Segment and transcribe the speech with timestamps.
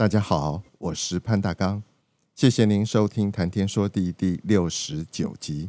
[0.00, 1.82] 大家好，我是潘大刚，
[2.34, 5.68] 谢谢您收听《谈天说地》第六十九集。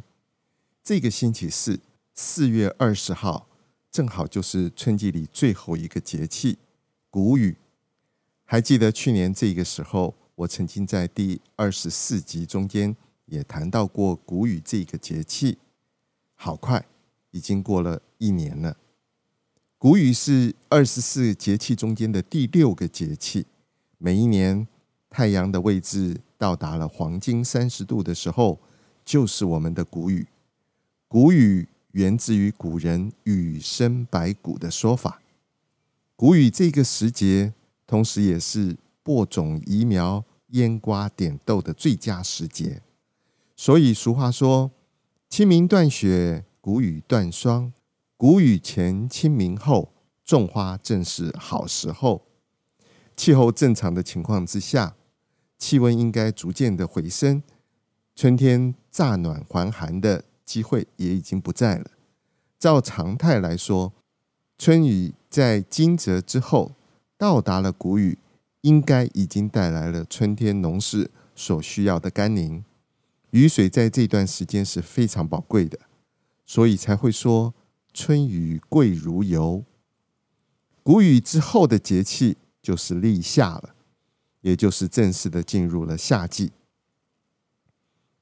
[0.82, 1.78] 这个星期四，
[2.14, 3.46] 四月二十号，
[3.90, 6.56] 正好就是春季里最后一个节气——
[7.12, 7.58] 谷雨。
[8.44, 12.96] 还记得去年这个时候，我曾经在第二十四集中间
[13.26, 15.58] 也谈到过谷雨这个节气。
[16.36, 16.86] 好快，
[17.32, 18.78] 已经过了一年了。
[19.76, 23.44] 谷雨是二十四节气中间的第六个节气。
[24.04, 24.66] 每一年
[25.08, 28.58] 太阳的位置到达了黄金三十度的时候，
[29.04, 30.26] 就是我们的谷雨。
[31.06, 35.22] 谷雨源自于古人“雨生百谷”的说法。
[36.16, 37.54] 谷雨这个时节。
[37.86, 42.82] 同时，也是播种、移苗、腌瓜、点豆的最佳时节。
[43.54, 44.72] 所以俗话说
[45.30, 47.72] ：“清明断雪，谷雨断霜。
[48.16, 49.92] 谷雨前，清明后，
[50.24, 52.26] 种花正是好时候。”
[53.16, 54.96] 气候正常的情况之下，
[55.58, 57.42] 气温应该逐渐的回升，
[58.14, 61.90] 春天乍暖还寒的机会也已经不在了。
[62.58, 63.92] 照常态来说，
[64.58, 66.72] 春雨在惊蛰之后。
[67.18, 68.18] 到达了谷雨，
[68.62, 72.64] 应该已经带来了春天农事所需要的甘霖。
[73.30, 75.78] 雨水在这段时间是非常宝贵的，
[76.44, 77.54] 所以才会说
[77.94, 79.62] 春雨贵如油。
[80.82, 83.74] 谷雨之后的节气就是立夏了，
[84.40, 86.52] 也就是正式的进入了夏季。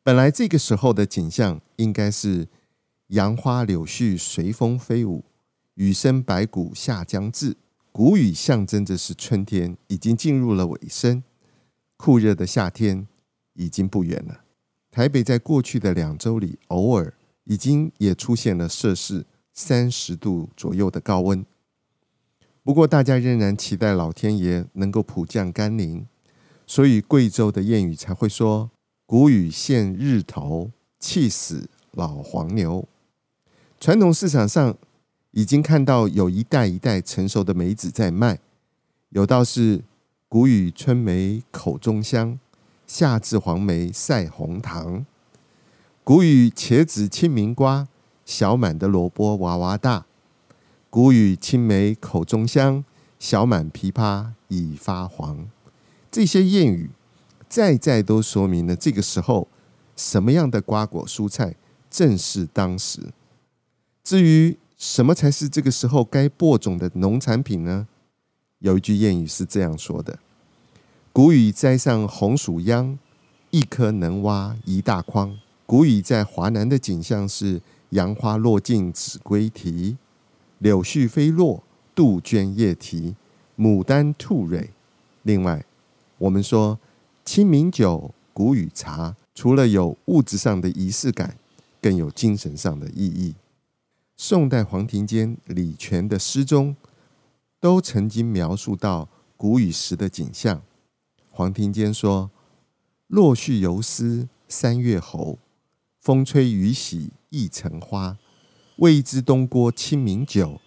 [0.02, 2.48] 本来这个时候的景象应该是
[3.08, 5.24] 杨花柳絮随风飞舞，
[5.74, 7.56] 雨生百谷夏将至。
[7.92, 11.22] 谷雨象征着是春天已经进入了尾声，
[11.96, 13.06] 酷热的夏天
[13.54, 14.44] 已经不远了。
[14.90, 17.12] 台北在过去的两周里，偶尔
[17.44, 21.44] 已经也出现了摄氏三十度左右的高温。
[22.62, 26.06] 不过，大家仍然期待老天爷能够普降甘霖，
[26.66, 28.70] 所以贵州的谚语才会说
[29.06, 32.86] ：“谷雨现日头，气死老黄牛。”
[33.80, 34.76] 传统市场上。
[35.32, 38.40] 已经看到有一袋一袋成熟的梅子在卖，
[39.10, 39.84] 有道是
[40.28, 42.36] “谷雨春梅口中香，
[42.84, 45.06] 夏至黄梅赛红糖”。
[46.02, 47.86] 谷雨茄子清明瓜，
[48.24, 50.06] 小满的萝卜娃娃大。
[50.90, 52.84] 谷雨青梅口中香，
[53.20, 55.48] 小满枇杷已发黄。
[56.10, 56.90] 这些谚语
[57.48, 59.46] 再再都说明了这个时候
[59.94, 61.54] 什么样的瓜果蔬菜
[61.88, 63.12] 正是当时。
[64.02, 67.86] 至于，什么才是这个时候该播种的农产品呢？
[68.58, 70.18] 有一句谚语是这样说的
[71.14, 72.98] ：“谷雨栽上红薯秧，
[73.50, 79.96] 一颗能挖一大筐。”谷雨在华南的景象是：杨花落尽子规啼，
[80.60, 83.16] 柳絮飞落杜鹃叶啼，
[83.56, 84.70] 牡丹吐蕊。
[85.22, 85.64] 另外，
[86.18, 86.78] 我们说
[87.24, 91.38] 清明酒、谷雨茶，除了有物质上的仪式感，
[91.80, 93.34] 更有精神上的意义。
[94.18, 96.76] 宋代黄庭坚、李全的诗中，
[97.58, 100.60] 都曾经描述到谷雨时的景象。
[101.30, 102.30] 黄庭坚说
[103.08, 105.38] ：“落絮犹思三月侯，
[105.98, 108.18] 风吹雨洗一城花。
[108.80, 110.58] 未知东郭清明酒，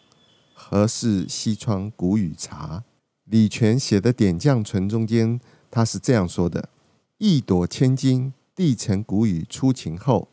[0.53, 2.83] 何事西窗谷雨茶。”
[3.25, 5.41] 李全写的《点绛唇》中间，
[5.71, 6.69] 他是这样说的
[7.17, 10.29] ：“一朵千金，地成谷雨初晴后，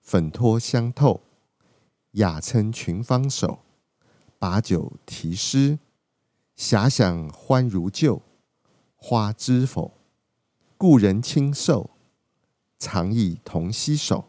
[0.00, 1.20] 粉脱香透。”
[2.12, 3.58] 雅称群芳首，
[4.38, 5.78] 把酒题诗，
[6.56, 8.22] 遐想欢如旧，
[8.96, 9.92] 花知否？
[10.78, 11.90] 故人清瘦，
[12.78, 14.24] 长忆同携手。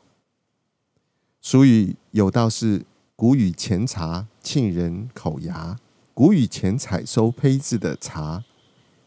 [1.43, 2.85] 俗语有道是：
[3.21, 5.77] 谷雨前茶沁人口牙。
[6.15, 8.43] 谷雨前采收胚制的茶，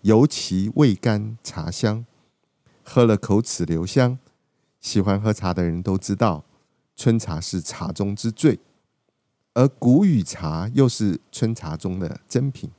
[0.03, 2.07] 尤其味甘茶香，
[2.85, 4.17] 喝了口齿留香。
[4.81, 6.45] 喜欢喝茶的人都知道。
[6.95, 8.61] 春茶是茶中之最，
[9.55, 12.71] 而谷雨茶又是春茶中的珍品。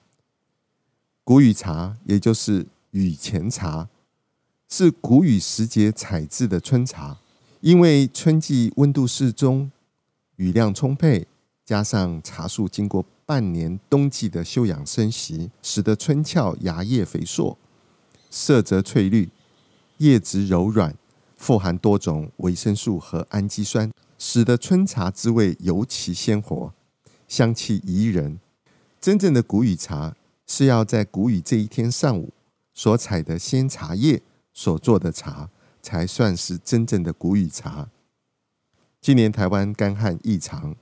[1.26, 3.90] 谷雨茶也就是雨前茶，
[4.70, 7.18] 是谷雨时节采制的春茶，
[7.60, 9.70] 因为春季温度适中，
[10.38, 11.28] 雨量充沛，
[11.64, 17.58] 加上茶树经过半年冬季的休养生息，使得春俏芽叶肥硕，
[18.30, 19.30] 色泽翠绿，
[19.98, 20.96] 叶质柔软，
[21.36, 26.74] 富含多种维生素和氨基酸，使得春茶滋味尤其鲜活，
[27.28, 28.40] 香气宜人。
[29.00, 30.16] 真正的谷雨茶
[30.48, 32.34] 是要在谷雨这一天上午
[32.74, 34.22] 所采的鲜茶叶
[34.54, 35.50] 所做的茶。
[35.86, 37.88] 才算是真正的谷雨茶。
[39.06, 40.76] 今年台湾干旱异常，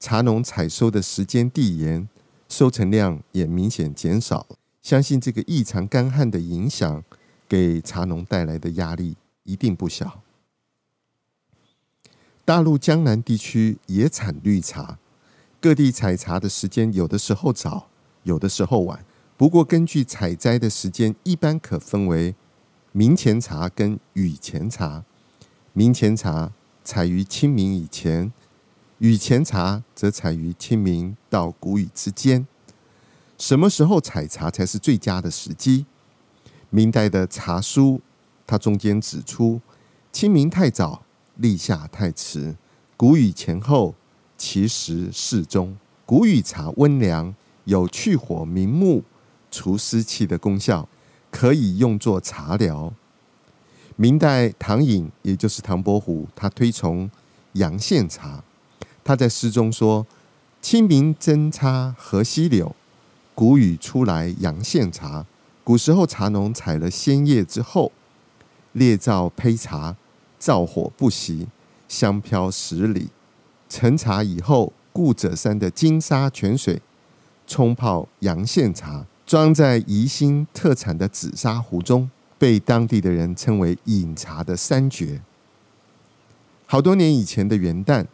[0.00, 2.08] 茶农采收的时间递延，
[2.48, 4.44] 收成量也明显减少。
[4.82, 7.04] 相信这个异常干旱的影响，
[7.48, 9.14] 给茶农带来的压力
[9.44, 10.24] 一定不小。
[12.44, 14.98] 大陆江南地区也产绿茶，
[15.60, 17.86] 各地采茶的时间有的时候早，
[18.24, 19.04] 有的时候晚。
[19.36, 22.34] 不过根据采摘的时间，一般可分为。
[22.90, 25.04] 明前茶跟雨前茶，
[25.72, 26.52] 明前茶
[26.84, 28.32] 采于清明以前，
[28.98, 32.46] 雨前茶则采于清明到谷雨之间。
[33.38, 35.86] 什么时候采茶才是最佳的时机？
[36.70, 38.00] 明代的茶书，
[38.46, 39.60] 它中间指出：
[40.10, 41.02] 清明太早，
[41.36, 42.56] 立夏太迟，
[42.96, 43.94] 谷雨前后，
[44.36, 45.76] 其实适中。
[46.04, 47.34] 谷雨茶温凉，
[47.64, 49.04] 有去火明目、
[49.50, 50.88] 除湿气的功效。
[51.30, 52.92] 可以用作茶疗。
[53.96, 57.10] 明代唐寅，也就是唐伯虎，他推崇
[57.52, 58.42] 阳献茶。
[59.04, 60.06] 他在诗中说
[60.62, 62.74] ：“清明侦插河西柳，
[63.34, 65.26] 谷雨出来阳献茶。”
[65.64, 67.92] 古时候茶农采了鲜叶之后，
[68.72, 69.96] 列灶焙茶，
[70.38, 71.46] 灶火不熄，
[71.88, 73.10] 香飘十里。
[73.68, 76.82] 成茶以后，顾者山的金沙泉水
[77.46, 79.06] 冲泡阳献茶。
[79.24, 82.10] 装在宜兴特产的紫砂壶中，
[82.42, 85.22] 被当地的人称为饮茶的三绝。
[86.66, 88.04] 好多年以前的元旦，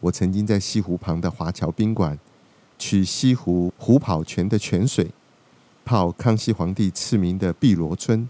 [0.00, 2.18] 我曾经在西湖旁的华侨宾馆
[2.78, 5.10] 取西湖虎跑泉的泉水，
[5.84, 8.26] 泡康熙皇帝赐名的碧螺春，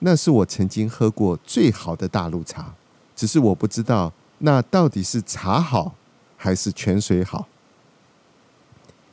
[0.00, 2.74] 那是我曾经喝过最好的大陆茶。
[3.16, 5.94] 只是我不知道，那到底是茶好
[6.36, 7.48] 还是泉水好？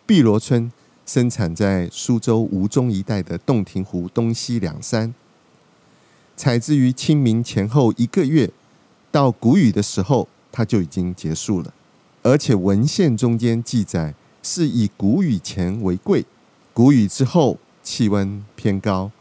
[0.06, 0.70] 碧螺春。
[1.06, 5.14] 生产在苏州吴中一带的洞庭湖东西两山，
[6.36, 8.50] 采自于清明前后一个月，
[9.12, 11.74] 到谷雨的时候，它就已经结束了。
[12.24, 16.26] 而且文献中间记载，是以谷雨前为贵，
[16.74, 19.12] 谷雨之后气温偏高，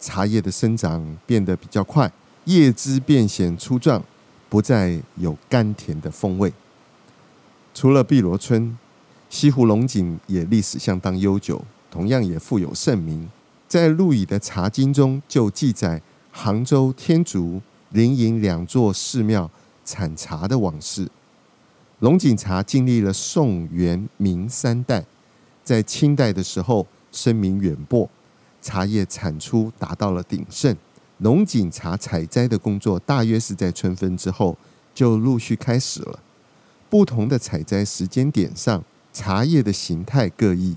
[0.00, 2.12] 茶叶的生长变得比较快，
[2.44, 4.02] 叶枝变显粗壮，
[4.48, 6.52] 不再有甘甜的风味。
[7.72, 8.76] 除了碧螺春。
[9.30, 13.28] 西湖龙井也历史相当悠久，同样也富有盛名。
[13.66, 16.00] 在陆羽的《茶经》中就记载
[16.36, 19.48] 杭州天竺、临潾两座寺庙
[19.84, 21.08] 产茶的往事。
[22.00, 25.04] 龙井茶经历了宋、元、明三代，
[25.62, 28.10] 在清代的时候声名远播，
[28.60, 30.76] 茶叶产出达到了鼎盛。
[31.18, 34.58] 龙井茶采摘的工作大约是在春分之后
[34.92, 36.18] 就陆续开始了，
[36.90, 38.82] 不同的采摘时间点上。
[39.12, 40.74] 茶叶的形态各异，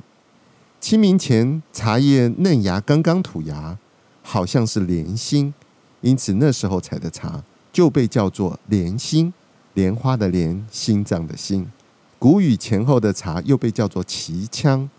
[0.79, 3.79] 清明前茶叶嫩芽刚刚吐芽，
[4.29, 5.53] 好像是莲心，
[6.01, 7.41] 因此那时候采的茶
[7.71, 9.33] 就被叫做莲心，
[9.73, 11.65] 莲花的莲，心脏的心。
[12.19, 14.89] 谷雨前后的茶又被叫做脐枪，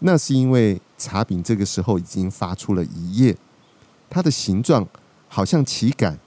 [0.00, 3.34] 那是因为茶饼这个时候已经发出了一叶，
[4.10, 4.86] 它的形状
[5.26, 6.18] 好像旗杆。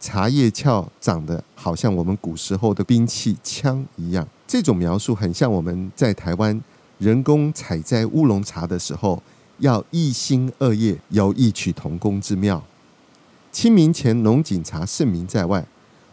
[0.00, 6.60] 茶叶鞘长得好像我们古时候的兵器枪一样，这种描述很像我们在台湾
[6.98, 9.22] 人工采摘乌龙茶的时候，
[9.58, 12.62] 要一心二业，有异曲同工之妙。
[13.52, 15.66] 清明前龙井茶盛名在外，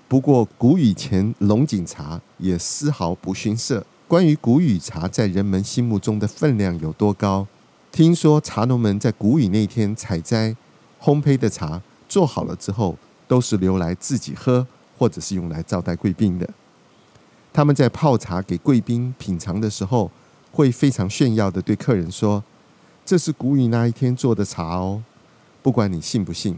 [0.08, 3.86] 不过谷雨前龙井茶也丝毫不逊色。
[4.08, 7.48] 关于谷雨茶在人们心目中的分量有多高，
[7.92, 10.56] 听说茶农们在谷雨那天采摘、
[11.02, 12.98] 烘焙的茶做好了之后。
[13.28, 14.68] 都是留来自己喝，
[15.00, 16.48] 或者是用来招待贵宾的。
[17.52, 20.12] 他们在泡茶给贵宾品尝的时候，
[20.52, 22.44] 会非常炫耀的对客人说
[23.06, 25.04] ：“这是谷雨那一天做的茶哦。”
[25.62, 26.58] 不管你信不信，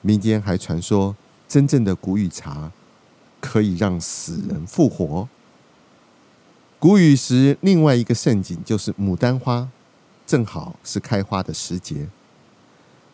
[0.00, 1.14] 民间还传说，
[1.46, 2.72] 真正的谷雨茶
[3.40, 5.28] 可以让死人复活。
[6.78, 9.68] 谷雨时，另外一个盛景就是牡丹花，
[10.26, 12.08] 正好是开花的时节。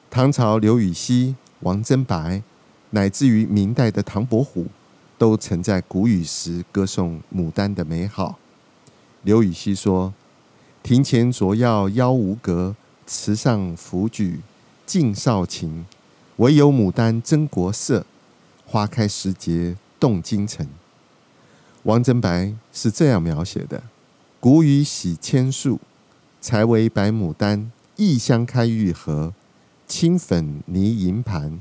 [0.09, 2.43] 唐朝刘禹锡、王贞白。
[2.93, 4.67] 乃至于明代的唐伯虎，
[5.17, 8.37] 都曾在谷雨时歌颂牡丹的美好。
[9.23, 10.13] 刘禹锡说
[10.83, 12.75] ：“庭前着药邀无格，
[13.07, 14.41] 池上抚举
[14.85, 15.87] 尽少情。
[16.37, 18.07] 唯有牡丹真国色，
[18.67, 20.67] 花开时节动京城。
[21.83, 23.83] 王贞白是这样描写的
[24.41, 25.79] ：“谷雨洗千树，
[26.41, 27.71] 才为白牡丹。
[27.97, 29.35] 异香开玉盒，
[29.87, 31.61] 轻粉泥银盘。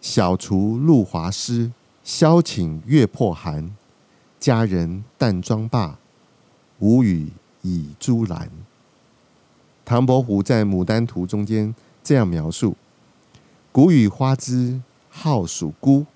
[0.00, 1.70] 小厨露华湿，
[2.02, 3.76] 箫顷月破寒。
[4.38, 5.98] 佳人淡妆罢，
[6.78, 7.28] 无语
[7.62, 8.50] 倚朱栏。”
[9.84, 12.76] 唐伯虎在《牡丹图》中间这样描述
[13.72, 16.06] ：“谷雨花枝好属孤，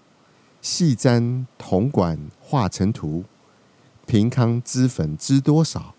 [0.63, 3.25] 细簪铜管画成图。
[4.07, 5.95] 平康脂粉知多少？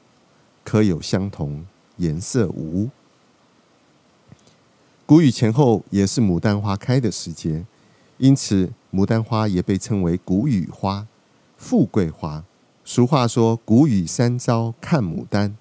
[0.64, 1.66] 可有相同
[1.98, 2.90] 颜色无？”
[5.06, 7.66] 谷雨前后也是牡丹花开的时节，
[8.18, 11.08] 因此牡丹花也被称为谷雨花、
[11.58, 12.44] 富贵花。
[12.88, 15.58] 俗话说：“谷雨三朝看牡丹。”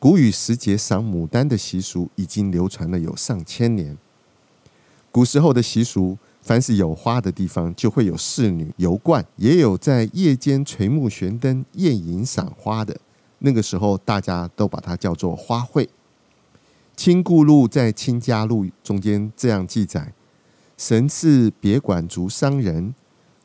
[0.00, 3.96] 谷雨时节赏牡丹的习俗已经流传了有上千年。
[5.12, 13.00] 古时候的习俗，凡是有花的地方，就会有侍女游观，也有在夜间垂目悬灯宴饮赏花的。
[13.38, 15.88] 那个时候，大家都把它叫做花会。
[16.96, 20.12] 亲故录在《亲家录》中间这样记载：
[20.76, 22.92] 神赐别馆足伤人，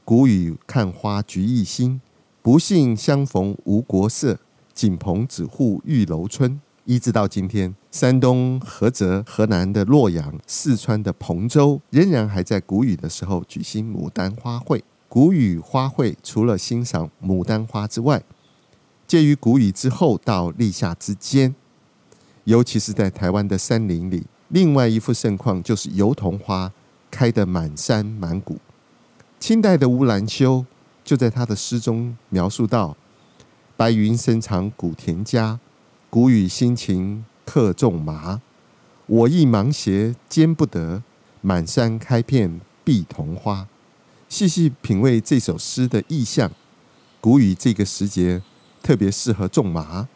[0.04, 2.02] 谷雨看花橘一心，
[2.44, 4.38] 不幸相逢无国色。
[4.74, 14.84] 锦棚只护玉楼春，一直到今天，山东菏泽、河南的洛阳、四川的彭州，仍然还在谷雨的时候举行牡丹花会。
[15.08, 18.22] 谷雨花会除了欣赏牡丹花之外，
[19.08, 21.56] 介于谷雨之后到立夏之间，
[22.44, 26.74] 尤其是在台湾的山林里，另外一幅盛况就是油桐花
[27.10, 28.58] 开得满山满谷。
[29.40, 30.66] 清代的乌兰修
[31.04, 32.96] 就在他的诗中描述到。
[33.76, 35.60] 白云深藏古田家，
[36.10, 38.42] 谷雨辛勤客种麻。
[39.08, 41.02] 我亦忙鞋兼不得，
[41.42, 43.68] 满山开遍碧桐花。
[44.30, 46.52] 细细品味这首诗的意象，
[47.20, 48.42] 谷雨这个时节
[48.82, 50.08] 特别适合种麻。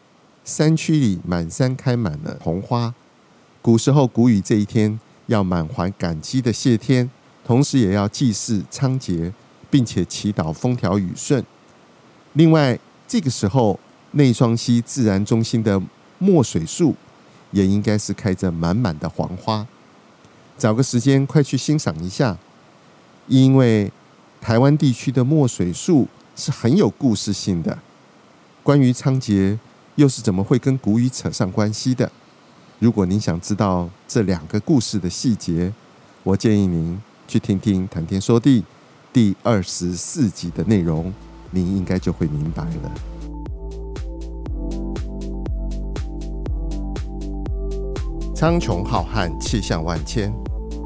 [0.44, 2.94] 山区里满山开满了桐花。
[3.60, 7.10] 古时候谷雨这一天要满怀感激的谢天，
[7.44, 9.32] 同时也要祭祀仓颉，
[9.70, 11.44] 并且祈祷风调雨顺。
[12.34, 13.78] 另外，这个时候，
[14.12, 15.80] 内双溪自然中心的
[16.18, 16.94] 墨水树
[17.50, 19.66] 也应该是开着满满的黄花。
[20.56, 22.36] 找个时间快去欣赏一下，
[23.26, 23.92] 因为
[24.40, 27.78] 台湾地区的墨水树是很有故事性的。
[28.62, 29.58] 关于仓颉，
[29.94, 32.10] 又是怎么会跟谷雨扯上关系的？
[32.78, 35.72] 如果您想知道这两个故事的细节，
[36.22, 38.60] 我建议您去听听《谈天说地》
[39.12, 41.12] 第二十四集的内容。
[41.50, 42.92] 您应该就会明白了。
[48.34, 50.30] 苍穹浩瀚，气象万千，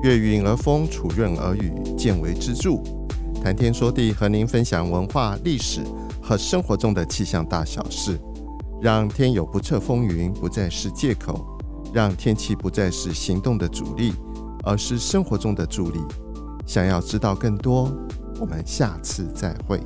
[0.05, 2.81] 月晕而风，础润而雨，见微知著。
[3.43, 5.81] 谈天说地，和您分享文化、历史
[6.23, 8.17] 和生活中的气象大小事，
[8.81, 11.45] 让天有不测风云不再是借口，
[11.93, 14.14] 让天气不再是行动的阻力，
[14.62, 15.99] 而是生活中的助力。
[16.66, 17.92] 想要知道更多，
[18.40, 19.81] 我们下次再会。